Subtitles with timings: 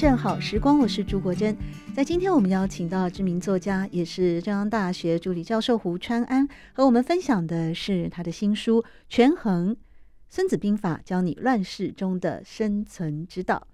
[0.00, 1.54] 正好时光，我是朱国珍。
[1.94, 9.76] 在今天，我们邀请到知名作家，也是中央大学助理教授胡川安，和我们分享的是他的新书《权衡
[10.30, 13.66] 孙子兵法》，教你乱世中的生存之道。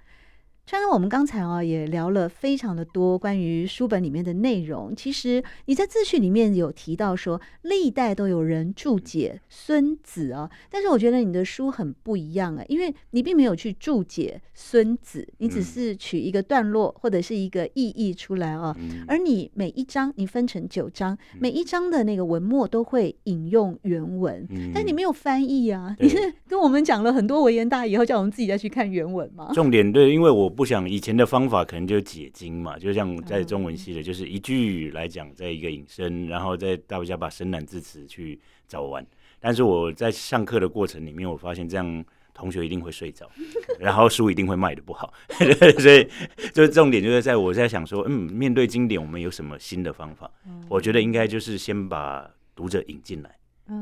[0.69, 4.93] 川安，我们刚才啊也聊了非常的多关于书本里面的内容。
[4.97, 18.77] 其实你在自序里面有提到说，历代都有人注解孙子啊，但是我觉得你的书很不一样啊，因为你并没有去注解孙子，你只是取一个段落或者是一个意义出来啊。
[19.07, 24.45] 而你每一章你分成九章，每一章的那个文末都会引用原文，
[24.75, 29.53] 但你没有翻译啊，你是跟我们讲了很多文言大义以后，叫我们自己再去看原文吗？
[29.55, 30.56] 重点对，因为我。
[30.57, 39.07] 不想以前的方法可能就解经嘛，就像在中文系的，就是一句来讲，在一个引申，然后再大家把生难字词去找完。
[39.39, 43.31] 但是我在上课的过程里面，我发现这样同学一定会睡着，
[43.79, 45.13] 然后书一定会卖的不好。
[45.79, 46.09] 所以
[46.55, 50.31] 就是重点就是在我在想说，嗯，面对经典，我们有什么新的方法？
[50.69, 53.31] 我觉得应该就是先把读者引进来。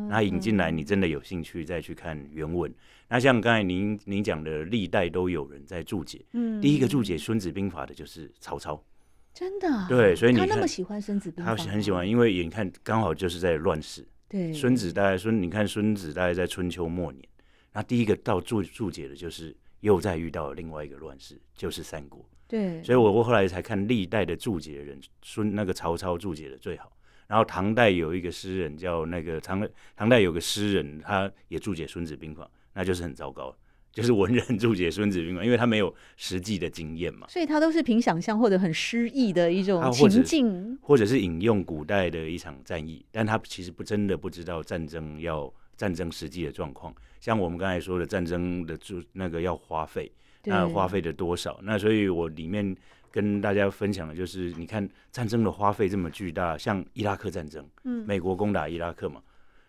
[0.08, 2.72] 那引进来，你真的有兴趣再去看原文。
[3.14, 6.20] 那像刚才您您讲的，历代都有人在注解。
[6.32, 8.84] 嗯，第一个注解《孙子兵法》的就是曹操。
[9.32, 9.68] 真的？
[9.88, 14.04] 对，所以你他那么喜欢《孙子兵法》，他很喜欢，因为你看刚好就是在乱世。
[14.28, 17.24] 对，孙子大概孙，你看孙子大概在春秋末年。
[17.72, 22.28] 那第一个到注注解的就是又再遇到了另外一个乱世，就是三国。
[22.48, 26.90] 对，所以我我后来才看历代的注解的人，孙那个曹操注解的最好。
[27.28, 29.64] 然后唐代有一个诗人叫那个唐
[29.94, 32.42] 唐代有个诗人，他也注解《孙子兵法》，
[32.74, 33.56] 那就是很糟糕，
[33.92, 50.10] 就是文人注解《孙子兵法》，因为他没有实际的经验嘛，所以他都是凭想象或者很诗意的一种情境，或者是引用古代的一场战役，但他其实不真的不知道战争要战争实际的状况，像我们刚才说的战争的就那个要花费，
[50.44, 52.76] 那花费的多少，那所以我里面。
[53.14, 59.22] 跟大家分享的就是，你看战争的花费这么巨大，像伊拉克战争，嗯，美国攻打伊拉克嘛，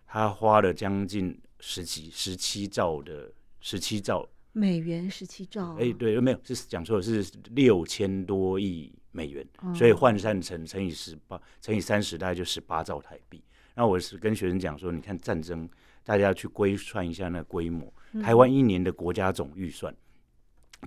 [0.08, 1.38] 他花了将近
[1.68, 9.44] 十七十七兆的十七兆美元，十七兆，哎，对，没有是讲错了，是六千多亿美元，
[9.74, 13.44] 所以换算成乘以十八乘以三十，大概就十八兆台币。
[13.74, 15.68] 那我是跟学生讲说，你看战争，
[16.04, 19.94] 大家要去规算一下那规模，台湾一年的国家总预算，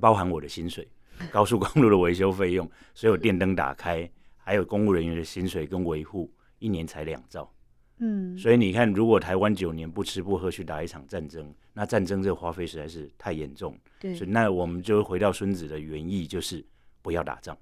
[0.00, 0.88] 包含我的薪水。
[1.32, 7.52] 高速公路的维修费用，所有电灯打开，还有公务人员的薪水跟维护，一年才两兆。
[7.98, 13.78] 嗯，所以你看，如果台湾九年不吃不喝去打一场战争，那战争这个花费实在是太严重。
[14.00, 16.64] 对，所以那我们就回到孙子的原意，就是
[17.02, 17.56] 不要打仗。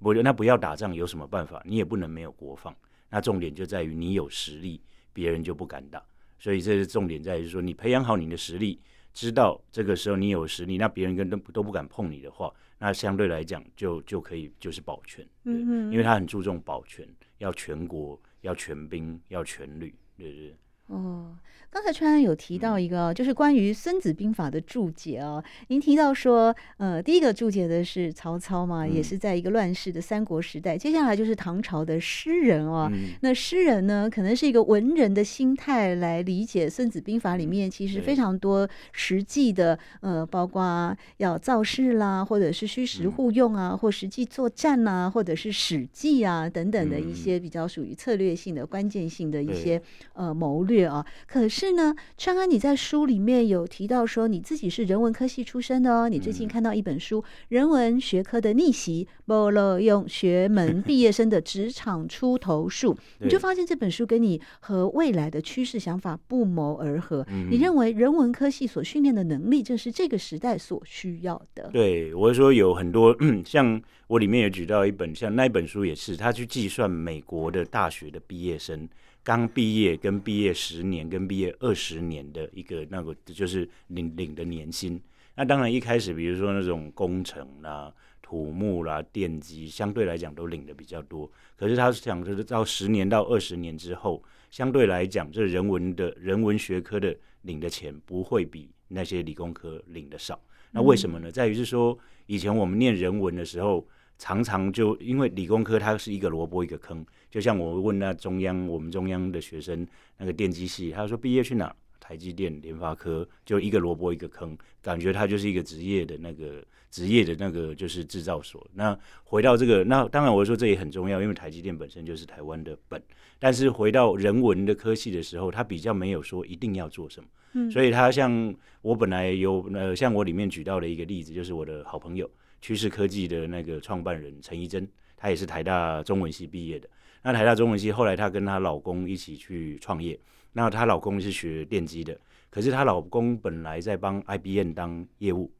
[0.00, 1.60] 我觉得那不要打仗有什么办法？
[1.64, 2.74] 你也不能没有国防。
[3.10, 4.80] 那重点就在于你有实力，
[5.12, 6.02] 别人就不敢打。
[6.38, 8.80] 所以这是重点在于说，你培养好你的实力。
[9.14, 17.06] 知道这个时候你有实力，那别人跟都都不敢碰你的话，那相对来讲就就可以就是保全，嗯嗯，因为他很注重保全，
[17.36, 20.56] 要全国，要全兵，要全旅，对不对？
[20.86, 21.36] 哦。
[21.72, 25.42] 刚才川安有提到一个，就是关于《孙子兵法》的注解哦。
[25.68, 30.76] 您提到说，呃，第一个注解的是曹操嘛，也是在一个乱世的三国时代。
[30.76, 32.92] 接下来就是唐朝的诗人哦。
[33.22, 49.80] 那诗人呢，可能是一个文人的心态来理解《孙子兵法》里面其实非常多实际的，呃，包括要造势啦，或者是虚实互用啊，或实际作战啊，或者是史记啊等等的一些比较属于策略性的、关键性的一些
[50.12, 51.02] 呃谋略啊。
[51.26, 51.61] 可是。
[51.62, 56.08] 是呢，川安，你在书里面有提到说你自己是人文科系出身的哦。
[56.08, 67.24] 你最近看到一本书《人文学科的逆袭》，不了用学门 毕业生的职场出头术，你就发现这本书跟你和未来的趋势想法不谋而合。
[67.48, 71.70] 你认为人文科系所训练的能力，正是这个时代所需要的？
[71.72, 78.88] 对，我是说有很多，嗯， 像我里面有举到一本，像那一本书也是，他去计算美国的大学的毕业生。
[79.24, 85.00] 刚毕业跟毕业十年跟毕业二十年的一个那个就是领领的年薪，
[85.36, 91.30] 那当然一开始比如说那种工程啦、土木啦、电机，相对来讲都领的比较多。
[91.56, 100.40] 可是他想就是到十年到二十年之后，相对来讲，这人文的人文学科的领的钱不会比那些理工科领的少。
[100.72, 101.30] 那为什么呢？
[101.30, 101.96] 在于是说，
[102.26, 103.86] 以前我们念人文的时候，
[104.18, 109.84] 常常就因为理工科它是一个萝卜一个坑，就像我问那中央我们中央的学生，
[110.18, 111.74] 那个电机系，他说毕业去哪？
[112.04, 118.66] 台积电、联发科，就一个萝卜一个坑，感觉它就是一个职业的那个职业的那个就是制造所。
[118.74, 123.00] 那回到这个，那当然我说这也很重要，因为台积电本身就是台湾的本。
[123.38, 127.28] 但是回到人文的科系的时候，他比较没有说一定要做什么。
[127.52, 128.52] 嗯，所以他像
[128.82, 132.28] 我本来有呃，像我里面举到的一个例子，就是我的好朋友
[132.60, 134.86] 趋势科技的那个创办人陈怡贞，
[135.16, 136.88] 他也是台大中文系毕业的。
[137.22, 140.18] 那台大中文系后来她跟她老公一起去创业。
[140.52, 142.18] 那她老公是学电机的，
[142.50, 145.50] 可是她老公本来在帮 IBM 当业务，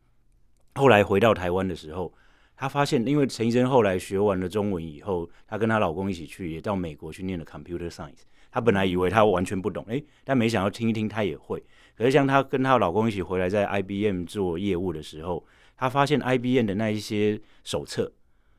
[0.74, 2.12] 后来回到台湾的时候，
[2.56, 8.22] 她发现，因为陈医生后来学完了中文以后，她跟她老公一起去，也到美国去念了 Computer Science。
[8.50, 11.62] 她本来以为她完全不懂，诶，但没想到听一听她也会。
[11.96, 18.12] 可是像她跟她老公一起回来在 IBM 做业务的时候，她发现 IBM 的那一些手册，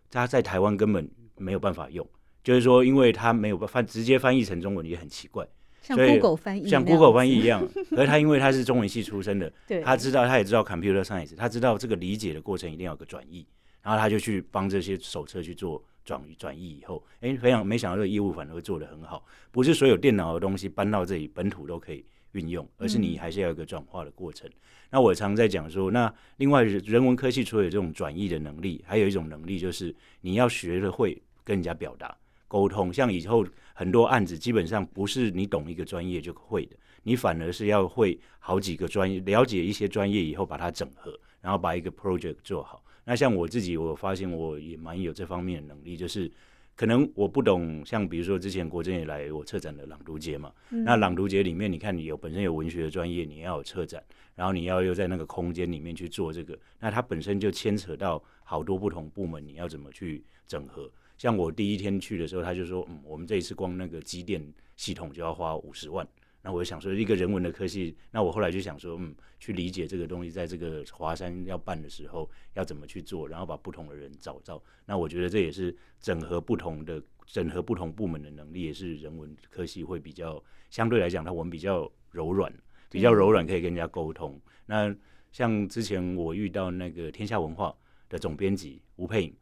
[0.09, 1.07] 她在台湾根本
[1.37, 2.07] 没有办法用，
[2.43, 5.47] 就是说，因为他没有办法直接翻译成中文也很奇怪。
[5.81, 7.67] 像 Google 翻译，像 Google 翻译一样。
[7.97, 9.51] 而他因为他是中文系出身的，
[9.83, 13.45] 他知道，他也知道 Computer Science，他知道这个理解的过程一定要有个转译，
[13.81, 16.79] 然后他就去帮这些手册去做转转译。
[16.79, 19.25] 以后，哎，非常没想到这个业务反而会做得很好。
[19.51, 24.49] 不是所有电脑的东西搬到这里本土都可以运用，而是你还是要有一个转化的过程。
[24.49, 24.53] 嗯、
[24.91, 32.15] 那我常在讲说，那另外人文科技除了有这种转译的能力，还有一种能力就是你要学的会跟人家表达
[32.53, 33.43] 沟通，像以后。
[33.75, 42.83] 很多案子基本上不是你懂一个专业就会的，你反而是要会好几个专业，了解一些专业以后把它整合，然后把一个 project 做好。
[43.03, 46.31] 那像我自己，我发现我也蛮有这方面的能力，就是
[46.75, 54.03] 可能我不懂，像比如说之前国珍也来我策展的朗读节嘛，嗯、那朗读节里面你看你有本身有文学的专业，你要有策展，
[54.35, 60.87] 然后你要又在那个空间里面去做这个，那它本身就牵扯到好多不同部门，你要怎么去整合？
[61.17, 64.43] 像我第一天去的时候，他就说：“嗯，我们这一次光那个机电
[64.75, 66.07] 系统就要花五十万。”
[66.45, 74.61] 那我就想说，一个人文的科系，那我后来就想说，嗯，去理解这个东西，在这个华山要办的时候要怎么去做，然后把不同的人找到。
[74.85, 82.53] 那我觉得这也是整合不同的、整合不同部门的能力，也是人文科系会比较相对来讲，它我们比较柔软，
[82.89, 84.37] 比较柔软，可以跟人家沟通。
[84.65, 84.93] 那
[85.31, 87.73] 像之前我遇到那个天下文化
[88.09, 89.33] 的总编辑吴佩颖。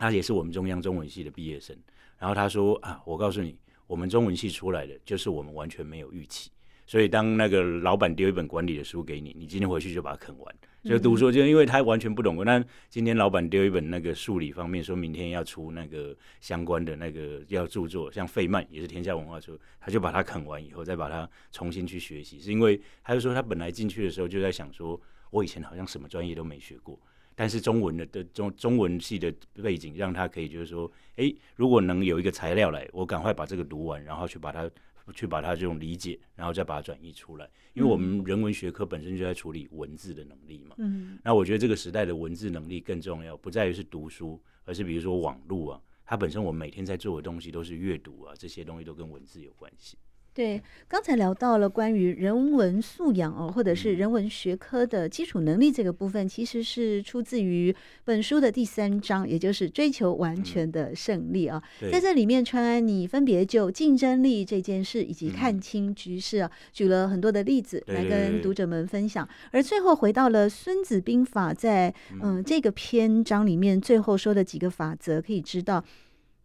[0.00, 1.76] 他也是我们中央中文系的毕业生，
[2.18, 3.54] 然后他说啊，我告诉你，
[3.86, 6.50] 我们中文系出来的就是我们完全没有预期，
[6.86, 12.42] 所以当那个老板丢一本管理的书给你，你今天回去就把它啃完，就读书，就因为他完全不懂。
[12.44, 24.98] 那今天老板丢一本那个数理方面，说明天要出那个相关的那个要著作，像费曼也是天下文化出，他就把它啃完以后，再把它重新去学习，是因为他就说他本来进去的时候就在想说，
[25.30, 26.98] 我以前好像什么专业都没学过。
[27.40, 34.70] 但是中文的的中中文系的背景，让他可以就是说，诶，如果能有一个材料来，我赶快把这个读完，然后去把它
[35.14, 37.48] 去把它这种理解，然后再把它转移出来。
[37.72, 40.74] 因为我们人文学科本身就在处理文字的能力嘛。
[40.76, 41.18] 嗯。
[41.24, 49.96] 那我觉得这个时代的文字能力更重要，不在于是读书，而是比如说网络啊，它本身我们每天在做的东西都是阅读啊，这些东西都跟文字有关系。
[50.32, 61.60] 对，刚才聊到了关于人文素养哦，或者是人文学科的基础能力这个部分，其实是出自于本书的第三章，也就是追求完全的胜利啊。
[61.82, 69.28] 嗯、在这里面，川安你分别就竞争力这件事以及看清局势啊，举了很多的例子来跟读者们分享。
[69.50, 75.84] 而最后回到了《孙子兵法》在嗯这个篇章里面最后说的几个法则，可以知道。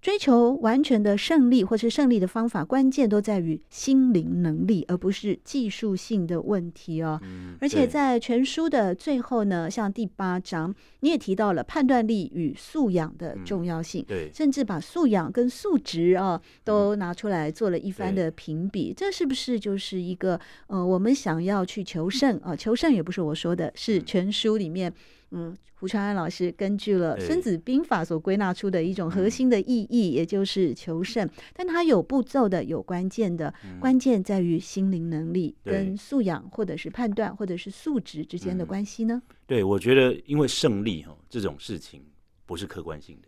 [0.05, 7.19] 追求完全的胜利，或是胜利的方法，关键都在于心灵能力，而不是技术性的问题哦。
[7.23, 18.91] 嗯、而且在全书的最后呢，像第八章，你也提到了判断力与素养的重要性，嗯、对，甚至把素养跟素质啊都拿出来做了一番的评比。
[18.91, 22.55] 嗯、这是不是就是一个呃，我们想要去求胜啊？
[22.55, 24.93] 求胜也不是我说的，是全书里面。
[25.37, 31.29] 嗯，胡传安老师根据了《孙子兵法》所归纳出的一种核心的意义，也就是求胜。
[31.53, 39.21] 但它有步骤的，有关键的，关键在于心灵能力跟素养，或者是判断，或者是素质之间的关系呢？
[39.45, 42.01] 对，我觉得，因为胜利哈这种事情
[42.45, 43.27] 不是客观性的，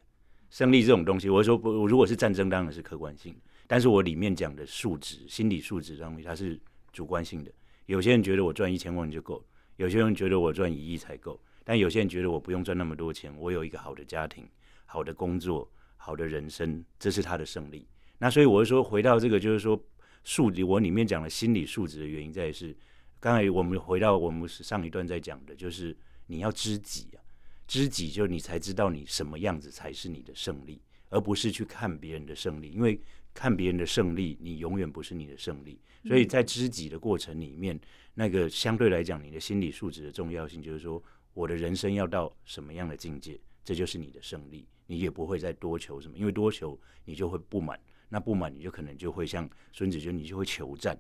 [0.50, 6.58] 胜利这种东西，我说不，如果是战争当然是客观性的，但是我里面讲的素质、心理素质上面，它是
[6.94, 7.52] 主观性的。
[7.86, 9.46] 有些人觉得我赚一千万就够，
[9.76, 11.38] 有些人觉得我赚一亿才够。
[11.68, 14.48] 但有些人觉得我不用赚那么多钱，我有一个好的家庭、
[14.86, 17.86] 好的工作、好的人生，这是他的胜利。
[18.20, 19.78] 那所以我是说，回到这个，就是说，
[20.24, 22.74] 素质，我里面讲的心理素质的原因在于是，
[23.20, 25.94] 刚才我们回到我们上一段在讲的，就是
[26.28, 27.20] 你要知己啊，
[27.68, 32.98] 知己就你才知道你什么样子才是你的胜利，而不是去看别人的胜利，因为
[33.34, 35.82] 看别人的胜利，你永远不是你的胜利。
[36.06, 37.78] 所以在知己的过程里面，
[38.14, 41.04] 那个相对来讲，你的心理素质的重要性，就是说，
[41.38, 46.76] 我的人生要到什么样的境界，这就是你的胜利，你也不会再多求什么，因为多求
[47.06, 47.80] 你就会不满。
[48.10, 50.98] 那不满你就可能就会像孙子，就你就会求战，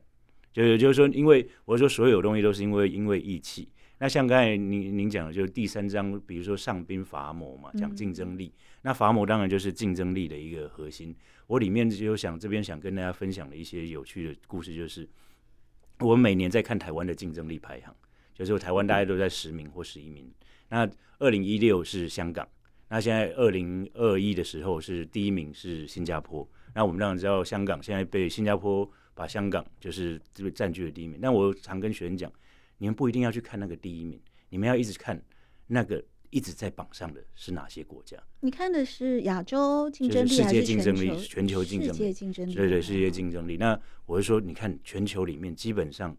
[0.54, 3.68] 就是就是说，因为我说所有东西都是因为因为义气。
[3.98, 8.54] 那像刚才您您讲的，就是第三章，比如说上兵伐谋嘛，讲竞争力。
[8.84, 11.16] 那伐谋当然就是竞争力的一个核心。
[11.48, 15.10] 我里面就想这边想跟大家分享的一些有趣的故事，就是
[16.00, 17.96] 我每年在看台湾的竞争力排行，
[18.46, 20.32] 就是台湾大家都在十名或十一名。
[20.70, 20.90] 那
[21.20, 22.48] 二零一六是香港，
[22.90, 26.48] 那现在二零二一的时候是第一名是新加坡。
[26.74, 31.20] 那我们当然知道，香港现在被新加坡把香港就是这个占据了第一名。
[31.22, 32.32] 但我常跟学生讲，
[32.78, 35.20] 你们不一定要去看那个第一名，你们要一直看
[35.66, 38.16] 那个一直在榜上的是哪些国家。
[38.42, 41.98] 你看的是亚洲竞争力世界竞争力、全球竞争力？
[41.98, 43.58] 世界竞争力，对对，世界竞争力。
[43.58, 46.16] 那我是说，你看全球里面，基本上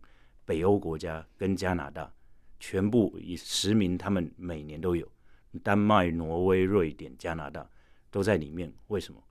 [0.49, 2.11] 北欧国家跟加拿大
[2.59, 5.07] 全部以十名，他们每年都有。
[5.63, 7.69] 丹麦、挪威、瑞典、加拿大
[8.11, 9.23] 都在里面，为什么？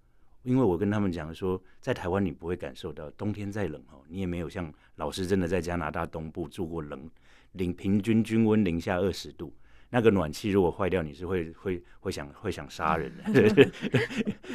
[0.44, 7.10] 因为我跟他们讲说，在台湾你不会感受到冬天再冷哦，你也没有像老师真的在加拿大东部住过冷，
[7.54, 9.52] 零平均均温零下二十度，
[9.90, 13.34] 那个暖气如果坏掉，你是会会会想会想杀人的。
[13.34, 13.72] 对 对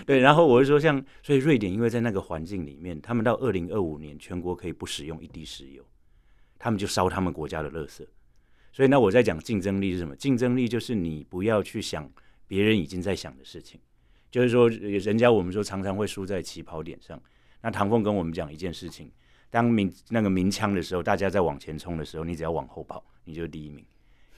[0.06, 5.84] 对，然后我就说像，所以瑞典因为在那个环境里面，他们到二零二五年全国可以不使用一滴石油，
[6.62, 8.06] 他们就烧他们国家的垃圾。
[8.72, 10.14] 所以那我在讲竞争力是什么？
[10.14, 12.08] 竞争力就是你不要去想
[12.46, 13.80] 别人已经在想的事情。
[14.30, 17.20] 就是说，人家我们说常常会输在起跑点上。
[17.62, 19.10] 那唐凤跟我们讲一件事情：
[19.50, 23.84] 当鸣那个鸣枪的时候，大家在往前冲的时候，你只要往后跑，你就第一名。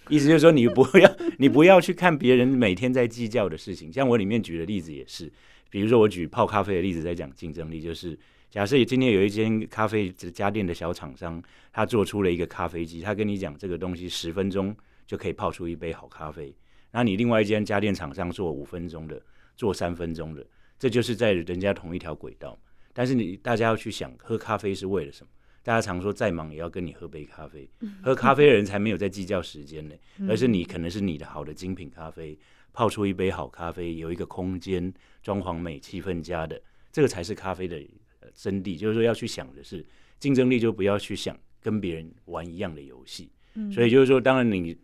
[0.08, 3.92] 意思就是说，你不要 你不要去看别人每天在计较的事情。
[3.92, 5.30] 像我里面举的例子也是，
[5.68, 8.18] 比如说我举泡咖啡的例子，在讲竞争力，就是
[8.54, 11.42] 假设今天有一间咖啡家电的小厂商，
[11.72, 14.72] 他做出了一个咖啡机，他跟你讲这个东西十分钟
[15.08, 16.54] 就可以泡出一杯好咖啡。
[16.92, 19.20] 那你另外一间家电厂商做五分钟的。
[19.56, 20.44] 做三分钟的，
[20.78, 22.56] 这就是在人家同一条轨道。
[22.92, 25.30] 但是你大家要去想，喝咖啡是为了什么？
[25.62, 27.68] 大家常说再忙也要跟你喝杯咖啡。
[28.02, 29.94] 喝咖啡的人才没有在计较时间呢，
[30.28, 32.36] 而是你可能是你的好的精品咖啡，
[32.72, 34.92] 泡出一杯好咖啡，有一个空间，
[35.22, 36.60] 装潢美，气氛佳的，
[36.92, 37.80] 这个才是咖啡的
[38.34, 38.78] 真谛。
[38.78, 39.84] 就是说要去想的是
[40.18, 43.30] 竞争力，就不要去想跟别人玩一样的游戏。
[43.72, 44.76] 所以就是说，当然你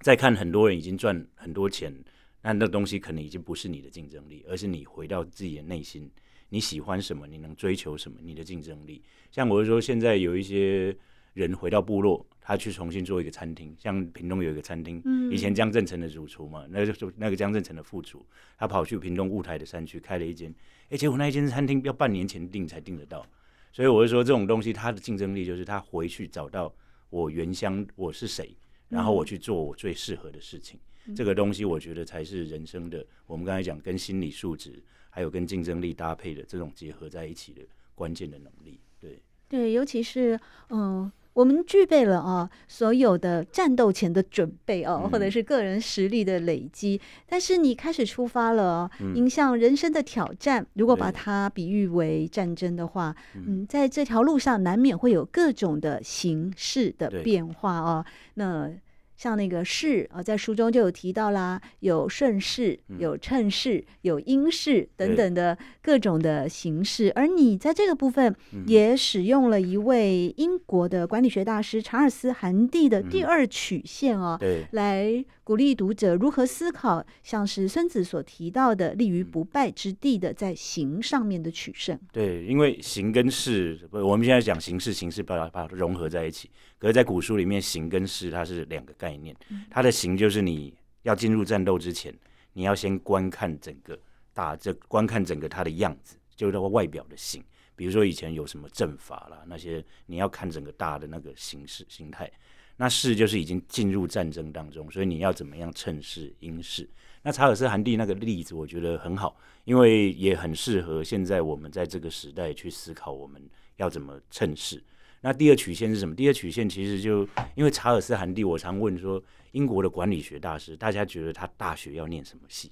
[0.00, 1.94] 在看很多人已经赚很多钱。
[2.42, 6.08] 那那东西可能已经不是你的竞争力，而是你回到自己的内心，
[6.50, 9.02] 你喜欢什么，你能追求什么，你的竞争力。
[9.32, 10.96] 像我是说，现在有一些
[11.32, 18.24] 人回到部落，他去重新做一个餐厅，像屏东有一个餐厅，以前江振成的主厨嘛，那就那个江振成的副厨，
[18.56, 20.54] 他跑去屏东雾台的山区开了一间，
[20.88, 23.26] 而且我那一间餐厅要半年前订才订得到，
[23.72, 26.72] 所以我就说这种东西，它的竞争力就是他回去找到
[27.10, 28.56] 我原乡我是谁，
[28.88, 30.78] 然后我去做我最适合的事情。
[31.16, 33.04] 这个东西，我觉得才是人生的。
[33.26, 37.62] 我们刚才讲跟心理素质，还有跟竞争力搭配的这种结合在一起的
[37.94, 38.80] 关键的能力。
[39.00, 40.38] 对对，尤其是
[40.70, 46.96] 嗯，我们具备了啊所有的战斗前的准备哦，或者是个人实力的累积。
[46.96, 50.66] 嗯、但是你开始出发了，迎向人生的挑战。
[50.72, 58.02] 如果把它比喻为战争的话，嗯，在这条路上难免会有各种的形式的变化哦。
[58.34, 58.70] 那
[59.16, 67.10] 像那个势啊，在书中就有提到啦，有顺势、有趁势、有因势等等的各种的形式。
[67.14, 68.34] 而你在这个部分
[68.66, 74.38] 也使用了一位英国的管理学大师查尔斯·韩蒂的第二曲线哦，
[74.72, 81.96] 来鼓励读者如何思考，像是孙子所提到的立于不败之地的在形上面的取胜。
[82.10, 86.50] 对，因为形跟势，我们现在讲形式，形式把它把它融合在一起。
[86.78, 89.36] 可是，在古书里面，形跟势它是两个概念。
[89.70, 92.12] 它的形就是你要进入战斗之前，
[92.52, 93.96] 你要先观看整个
[94.34, 97.40] 大这观看整个它的样子，就是它外表的形。
[97.76, 102.28] 比如说以前有什么阵法啦，那些你要看整个大的那个形式形态。
[102.76, 106.88] 那势就是已经进入战争当中，所以你要怎么样趁势应势。
[107.22, 113.42] 那查尔斯·韩蒂那个例子，我觉得很好，因为也很适合现在我们在这个时代去思考我们
[113.76, 114.82] 要怎么趁势。
[115.22, 116.14] 那第二曲线是什么？
[116.14, 119.20] 第二曲线其实就因为查尔斯·韩蒂，我常问说，
[119.52, 122.70] 英国的管理学大师，大家觉得他大学要念什么系？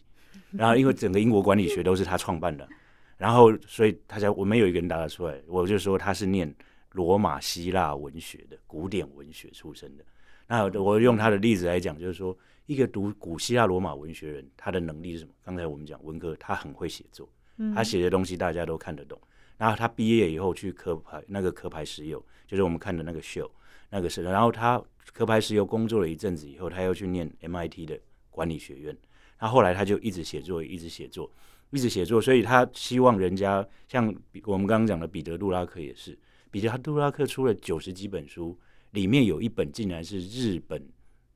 [0.52, 2.68] 然后因为整个英国管理学都是他创办的，
[3.16, 6.54] 然后所以大家我没有一个人答得出来，我就说他是念
[6.94, 10.04] 罗马希腊文学的古典文学出身的。
[10.46, 12.36] 那我用他的例子来讲，就是说
[12.66, 15.30] 一个读古希腊罗马文学人，他的能力是什么？
[15.44, 17.28] 刚才我们讲文科，他很会写作，
[17.74, 19.20] 他写的东西大家都看得懂。
[19.56, 23.50] 然后他毕业以后去壳牌那个壳牌石油，就是我们看的那个秀，
[23.90, 24.22] 那个是。
[24.22, 24.82] 然后他
[25.12, 27.98] 壳牌石油工作了一阵子以后，他又去念 MIT 的
[28.30, 28.96] 管理学院。
[29.38, 31.30] 他后来他就一直写作，一直写作，
[31.70, 32.20] 一直写作。
[32.20, 36.18] 所以他希望人家像我们刚刚讲的彼得·杜拉克也是，
[36.54, 38.56] 彼得·杜拉克出了九十几本书，
[38.92, 40.80] 里面有一本竟然是日本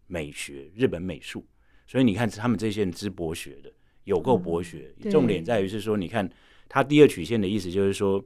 [0.06, 1.44] 美学、日本美术。
[1.88, 3.72] 所以你看他们这些人之博学的，
[4.04, 4.94] 有够博学。
[5.00, 6.30] 嗯、重点在于是说，你看。
[6.70, 8.22] 他第二曲线的意思就是说，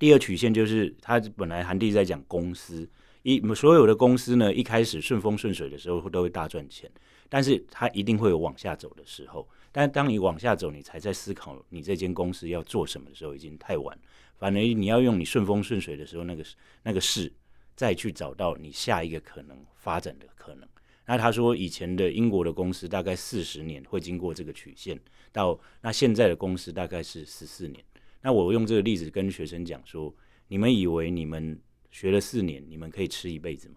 [0.00, 2.90] 第二曲线就是他本来韩帝在讲公司，
[3.22, 6.90] 一所有的公司呢，一开始顺风顺水的时候都会大赚钱，
[7.28, 9.48] 但是他一定会有往下走的时候。
[9.70, 13.96] 但当你往下走，你才在思考你这间公司要做什么的时候，已经太晚。
[14.42, 16.44] 反而你要用你顺风顺水的时候那个
[16.82, 17.32] 那个势，
[17.76, 20.68] 再去找到你下一个可能发展的可能。
[21.06, 24.98] 那他说，以前的英国的公司大概四十年会经过这个曲线，
[25.30, 27.84] 到那现在的公司大概是十四年。
[28.20, 30.12] 那我用这个例子跟学生讲说，
[30.48, 31.56] 你们以为你们
[31.92, 33.76] 学了四年，你们可以吃一辈子吗？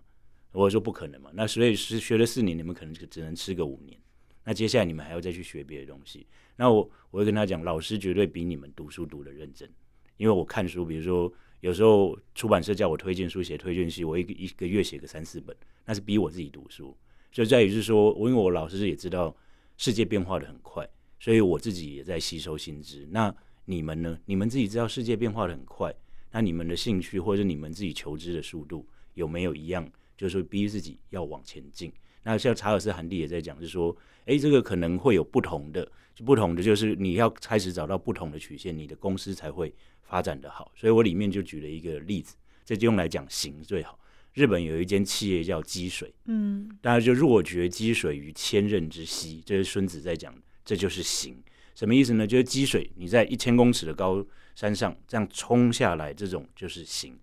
[0.52, 1.30] 我说不可能嘛。
[1.36, 3.96] 那所以是学了四年，你们可能只能吃个五年。
[4.44, 6.26] 那接下来你们还要再去学别的东西。
[6.56, 9.70] 那我我会跟他讲，老师绝对比你们读书读得认真，
[10.18, 11.32] 因为我看书，比如说
[11.62, 15.56] 有时候出版社叫我推荐书写推荐序，我一个一个月写个三四本，
[15.86, 16.96] 那是逼我自己读书。
[17.32, 19.36] 就在于是说，我因为我老师也知道
[19.78, 20.88] 世界变化的很快，
[21.20, 23.08] 所以我自己也在吸收新知。
[23.12, 23.36] 那
[23.66, 24.18] 你们呢？
[24.26, 25.94] 你们自己知道世界变化的很快，
[26.32, 29.90] 那你们的兴趣或者你们自己求知的速度有没有一样？
[30.16, 31.92] 就是说逼自己要往前进。
[32.26, 40.72] 那像查尔斯·韩蒂也在讲，就是说，诶，这个可能会有不同的，就不同的就是你要开始找到不同的曲线，你的公司才会发展的好。
[40.76, 42.36] 所以我里面就举了一个例子，
[42.66, 43.98] 这就用来讲行最好。
[44.34, 50.36] 日本有一间企业叫积水，嗯，大家就若觉积水于千仞之溪，这是孙子在讲，
[50.66, 51.42] 这就是行。
[51.74, 52.26] 什么意思呢？
[52.26, 57.18] 就是积水，你在一千公尺的高山上这样冲下来，这种就是行。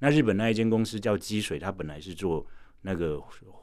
[0.00, 2.46] 那日本那一间公司叫积水，它本来是做
[2.82, 3.22] 那个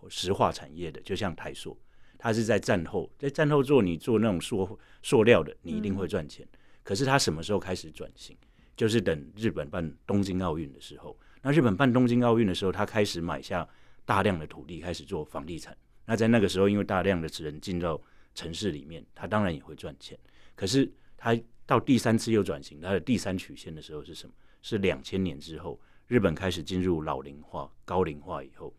[0.10, 1.78] 石化产业的，就像台塑，
[2.18, 6.48] 它是在战后，在战后做你做那种塑塑料的，你一定会赚钱。
[6.52, 6.60] 嗯。
[6.84, 8.38] 可是它什么时候开始转型？
[8.76, 11.18] 就是等日本办东京奥运的时候。
[11.42, 13.68] 那日本办东京奥运的时候，他开始买下
[14.04, 15.76] 大量的土地，开始做房地产。
[16.06, 18.02] 那在那个时候，因为大量的人进到
[18.34, 20.18] 城市里面，他当然也会赚钱。
[20.56, 24.34] 可是他到第三次又转型，他的第三曲线的时候是什么？
[24.62, 28.74] 是两千年之后，日本开始进入老龄化、高龄化以后，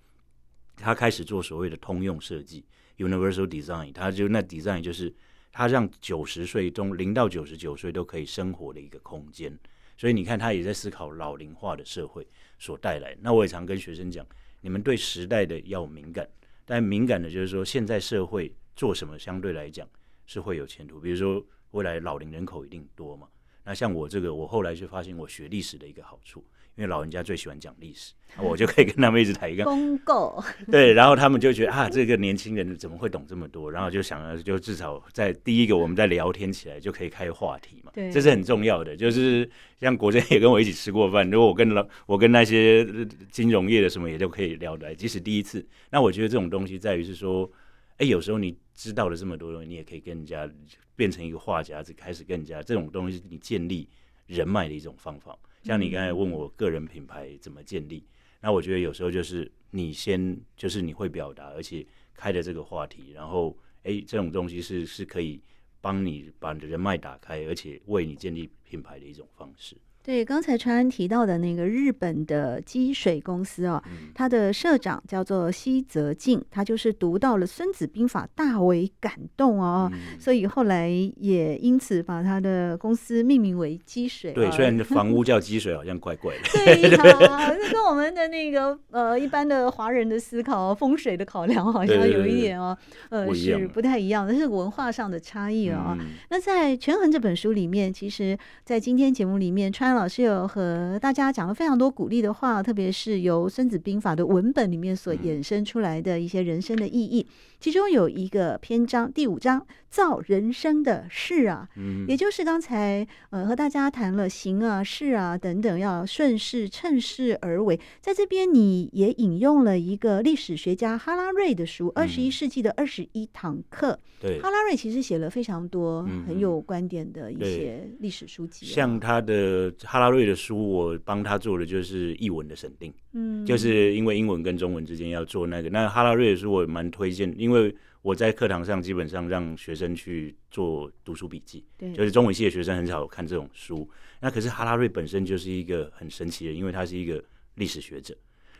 [0.76, 2.64] 他开始做所谓的通用设计
[2.98, 3.92] （Universal Design）。
[3.92, 5.12] 他就那 design 就是
[5.50, 9.58] 他让九十岁中零到九十九岁都可以生活的一个空间。
[9.98, 12.26] 所以你看，他也在思考老龄化的社会
[12.58, 13.16] 所带来。
[13.22, 14.26] 那我也常跟学生讲，
[14.60, 16.28] 你们对时代的要敏感，
[16.66, 19.88] 但敏感的就是说，现在社会做什么相对来讲
[20.26, 21.00] 是会有前途。
[21.00, 23.26] 比如说，未来老龄人口一定多嘛。
[23.64, 26.44] 那像我这个，我后来就发现我学历史的一个好处。
[26.76, 30.44] 因为老人家最喜欢讲历史，我就可以跟他们一直谈一个公构。
[30.70, 33.70] 对，然后他们就觉得啊，这个年轻人怎么会懂这么多？
[33.70, 38.94] 然后就想要就至少在第一个我们在聊天起来就可以开话题嘛，对，这是很重要的。
[38.94, 39.48] 就是
[39.80, 42.86] 像国珍也跟我一起吃过饭，如果我跟老我跟那些
[43.30, 45.66] 金融业的什么也都可以聊得来，即使第一次。
[45.90, 47.50] 那我觉得这种东西在于是说，
[47.96, 50.46] 哎，有时候你知道了这么多东西，你也可以跟人家
[50.94, 53.88] 变成一个话匣子，开始跟人家这种东西，你建立
[54.26, 55.34] 人脉的一种方法。
[55.66, 58.07] 像你刚才问我个人品牌怎么建立，
[58.40, 65.42] 那我觉得有时候就是你先就是你会表达，而且开的这个话题，然后哎，这种东西是是可以
[65.81, 69.76] 帮你把你的人脉打开，而且为你建立品牌的一种方式。
[70.06, 73.82] 对，刚才川安提到的那个日本的积水公司啊，
[74.14, 84.32] 他的社长叫做西泽进，他就是读到了《孙子兵法》，大为感动哦，嗯、所以后来也因此把他的公司命名为积水。
[84.32, 86.40] 对，虽然房屋 叫积水，好像怪怪的。
[86.54, 92.78] 对呀，这跟我们的那个呃一般的华人的思考风水的考量好像有一点哦，
[93.10, 95.98] 对对对对呃是不太一样的，是文化上的差异啊、哦。
[95.98, 107.26] 嗯、那在《权衡》这本书里面，其实，在今天节目里面，川老师有和大家讲了非常多鼓励的话，特别是由《孙子兵法》的文本里面所衍生出来的一些人生的意义。
[107.59, 117.80] 其中有一个篇章，第五章“造人生的事啊”，嗯，也就是刚才呃和大家谈了行啊、事啊等等，要顺势、趁势而为。
[118.02, 123.92] 在这边，你也引用了一个历史学家哈拉瑞的书《二十一世纪的二十一堂课》。
[124.20, 128.66] 对，哈拉瑞其实写了非常多很有观点的一些历史书籍。
[128.66, 132.92] 像他的哈拉瑞的书，我帮他做的就是译文的审定。
[133.12, 143.88] 嗯，就是因为英文跟中文之间要做那个，那哈拉瑞的书我蛮推荐，因为我在课堂上基本上让学生去做读书笔记，对，就是中文系的学生很少看这种书。
[144.20, 147.22] 那可是哈拉瑞本身就是一个很神奇的，因为他是一个
[147.55, 148.16] 历史学者，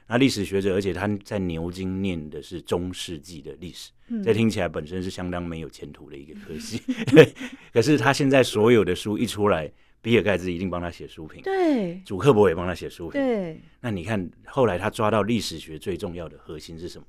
[0.07, 6.81] 那历史学者，而且他在牛津念的是中世纪的历史，嗯，这听起来本身是相当没有前途的一个科系，
[7.13, 7.33] 对。
[7.73, 9.71] 可是他现在所有的书一出来。
[10.07, 13.61] 比尔盖茨一定帮他写书评，对，祖克伯也帮他写书评，对。
[13.81, 17.05] 那你看，后来他抓到历史学最重要的核心是什么？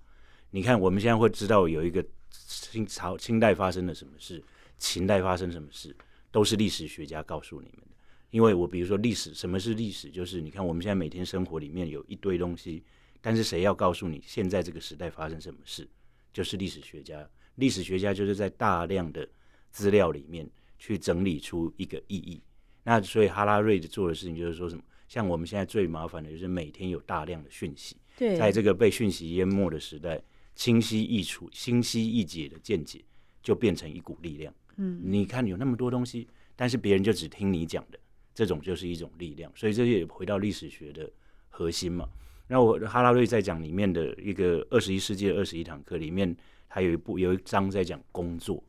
[0.50, 4.44] 你看，我们现在会知道有一个清朝、清代发生了什么事，
[4.80, 5.96] 秦代发生什么事，
[6.32, 7.96] 都是历史学家告诉你们的。
[8.32, 10.10] 因为我比如说历史，什么是历史？
[10.10, 12.84] 就是你看我们现在每天生活里面有一堆东西，
[13.22, 15.88] 但是谁要告诉你现在这个时代发生什么事？
[16.34, 17.30] 就是历史学家。
[17.58, 19.30] 历史学家就是在大量的
[19.70, 22.42] 资料里面去整理出一个意义。
[22.88, 24.82] 那所以哈拉瑞做的事情就是说什么？
[25.10, 30.22] 像我们现在最麻烦的就是每天有大量的讯息，对，在这个被讯息淹没的时代，
[30.56, 33.04] 清晰易楚、清晰易解的见解
[33.44, 34.54] 就变成一股力量。
[34.78, 38.00] 嗯，你看有那么多东西，但是别人就只听你讲的，
[38.34, 39.52] 这种就是一种力量。
[39.54, 41.12] 所以这也回到历史学的
[41.50, 42.08] 核心嘛。
[42.48, 46.34] 那我哈拉瑞在讲里面的一个二十一世纪的二十一堂课里面，
[46.70, 48.64] 他有一部有一章在讲工作，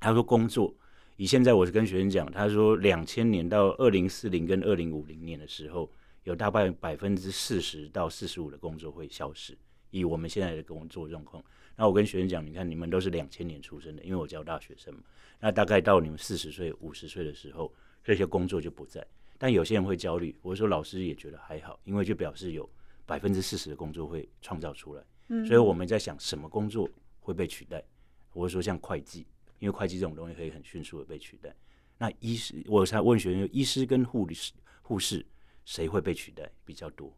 [0.00, 0.74] 他说工作。
[1.20, 9.54] 以现在我是跟学生讲，他说两千年到二零四零跟二零五零年的时候，有大概百分之四十到四十五的工作会消失。
[9.90, 11.44] 以我们现在的工作状况，
[11.76, 15.00] 那我跟学生讲，你看你们都是两千年出生的，因为我教大学生嘛，
[15.38, 17.70] 那大概到你们四十岁、五十岁的时候，
[18.02, 19.06] 这些工作就不在。
[19.36, 22.66] 但有些人会焦虑，我说老师也觉得还好，因为就表示有
[23.04, 25.04] 百分之四十的工作会创造出来。
[25.28, 26.88] 嗯，所以我们在想什么工作
[27.20, 27.84] 会被取代？
[28.32, 29.26] 我说像会计。
[29.60, 31.54] 因为会计这种东西可以很迅速的被取代，
[31.96, 35.24] 那医师，我才问学生，医师跟护理师、护士
[35.64, 37.16] 谁会被取代比较多？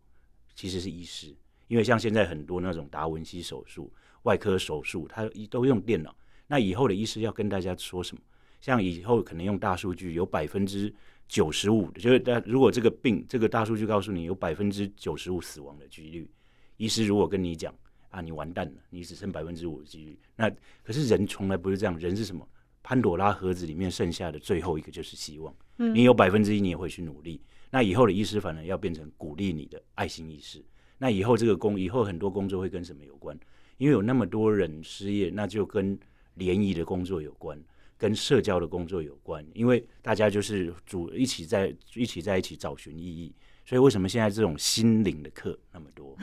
[0.55, 1.35] 其实是医师，
[1.69, 3.93] 因为像现在很多那种达文西手术、
[4.25, 6.15] 外科手术，它都用电脑。
[6.47, 8.23] 那以后的医师要跟大家说什么？
[8.61, 10.93] 像以后可能用大数据，有百分之
[11.29, 16.29] 九十五的，就是如果这个病，这个大数据告诉你有百分之九十五死亡的几率，
[16.77, 17.73] 医师如果跟你讲。
[18.13, 20.17] 啊，你完蛋了，你只剩百分之五的几率。
[20.37, 20.49] 那
[20.85, 22.47] 可是人从来不是这样，人是什么？
[22.85, 25.55] 潘朵拉盒子里面剩下的最后一个就是希望。
[25.79, 27.41] 嗯，你有百分之一，你也会去努力。
[27.71, 30.63] 那以后的医师反而要变成鼓励你的爱心医师。
[30.99, 33.39] 那以后这个工，以后很多工作会跟什么有关？
[33.79, 35.99] 因为有那么多人失业，那就跟
[36.35, 37.59] 联谊的工作有关，
[37.97, 39.47] 跟社交的工作有关。
[39.55, 43.35] 因为大家就是组一起在一起在一起找寻意义。
[43.65, 46.17] 所以为什么现在这种心灵的课那么多，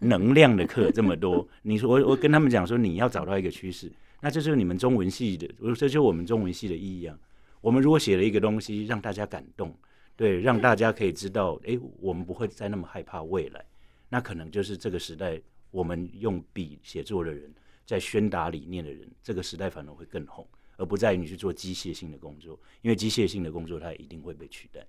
[0.00, 1.46] 能量的课这么多？
[1.62, 7.18] 你说我我跟他们讲说，你要找到一个趋势，那这就是你们中文系的，这就是我们中文系的意义啊。
[7.60, 9.76] 我们如果写了一个东西让大家感动，
[10.16, 13.64] 对，让大家可以知道，哎，我们不会再那么害怕未来，
[14.08, 17.52] 那可能就是这个时代我们用笔写作的人，
[17.84, 24.86] 在宣达理念的人，这个时代反而会更红，而不在于你去做机械性的工作，因为机械性的工作它一定会被取代。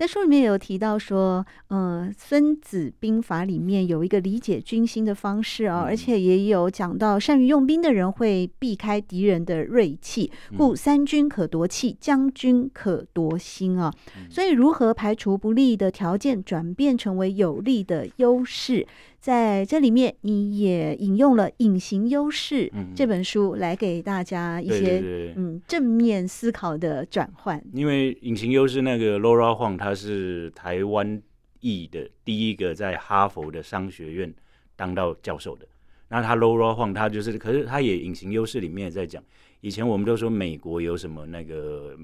[0.00, 13.92] 在书里面有提到说，嗯、呃，《孙子兵法》里面有一个理解军心的方式啊、哦，而且也有讲到善于用兵的人会避开敌人的锐气，故三军可夺气，将军可夺心啊。
[14.30, 18.86] 所以，如何排除不利的条件，转变成为有利的优势？
[19.20, 27.62] 在这里面，你也引用了《隐形优势》这本书来给大家一些嗯正面思考的转换。
[27.74, 31.20] 因为《隐形优势》那个 Laura Huang，他是台湾
[31.60, 34.32] 裔的第一个在哈佛的商学院
[34.74, 35.66] 当到教授的。
[36.08, 39.22] 那他 Laura Huang，他就是，可是他也《隐形优势》里面也在讲，
[39.60, 41.94] 以前我们都说美国有什么那个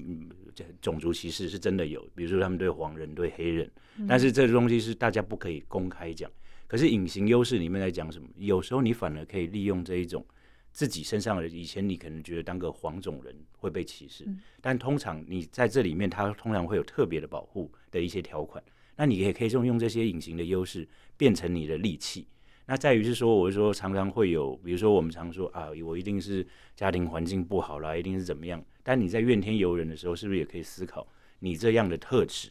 [0.79, 3.67] 种族歧视是真的有，比如说他们对黄人、对黑人，
[4.07, 6.29] 但是这东西是大家不可以公开讲。
[6.67, 8.27] 可是隐形优势里面在讲什么？
[8.35, 10.25] 有时候你反而可以利用这一种
[10.71, 14.27] 自己身上的，以前你可能觉得当个黄种人会被歧视，
[14.61, 18.63] 但通常你在这里面，它通常会有特别的保护的一些条款。
[18.95, 22.27] 那你也可以用用这些隐形的优势变成你的利器。
[22.65, 28.61] 那在于是说，我是说常常会有，比如说我们常说啊，我一定是家庭环境不好啦，一定是怎么样。
[28.83, 31.07] 但你在怨天尤人的时候，是不是也可以思考？
[31.39, 32.49] 你这样的特质，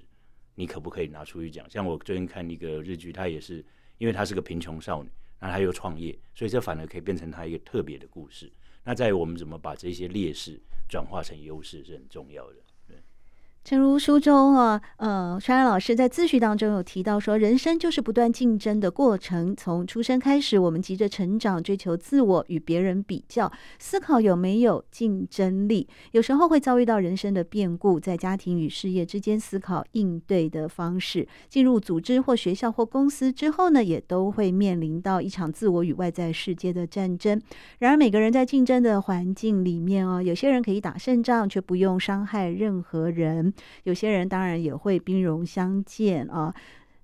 [0.54, 1.68] 你可不可以拿出去讲？
[1.68, 3.62] 像我最近看一个日剧，它也是
[3.98, 8.50] 因为她是个贫穷少女，那她又创业，所以这反而可以变成她一个特别的故事。
[8.84, 12.56] 那在于我们怎么把这些劣势转化成优势是很重要的。
[13.66, 19.56] 诚如书中啊，呃，川老师在自序当中有提到说，人生就是不断竞争的过程。
[19.56, 23.50] 从出生开始，我们急着成长，追求自我，与别人比较，
[23.80, 25.88] 思考有没有竞争力。
[26.12, 31.26] 有时候会遭遇到人生的变故，在家庭与事业之间思考应对的方式。
[31.48, 37.42] 进入组织或学校或公司之后呢，也都会面临到一场自我与外在世界的战争。
[37.80, 43.52] 然而，每个人在竞争的环境里面哦，有些人可以打胜仗，却不用伤害任何人。
[43.84, 46.54] 有些人当然也会兵戎相见啊，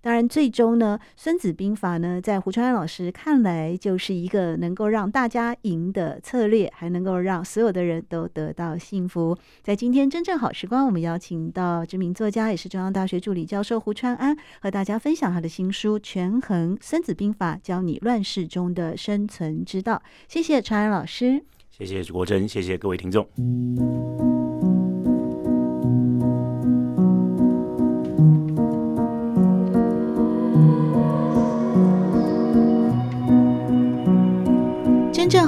[0.01, 9.39] 当然最终呢，《孙子兵法》呢，在胡传安老师看来，就是一个能够让大家赢的策略，还能够让所有的人都得到幸福。
[9.63, 20.03] 在今天真正好时光，我们邀请到知名作家，也是中央大学助理教授胡传安，和大家分享他的新书《权衡孙子兵法》，教你乱世中的生存之道。
[20.27, 23.25] 谢谢传安老师，谢谢国珍，谢谢各位听众。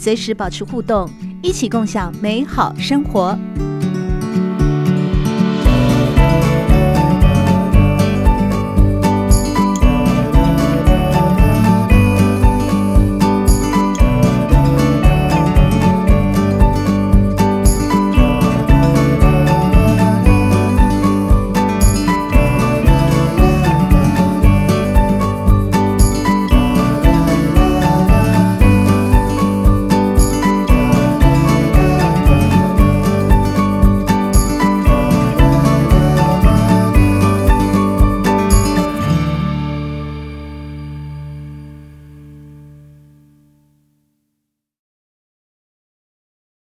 [0.00, 1.06] 随时保持互动，
[1.42, 3.38] 一起共享美好生活。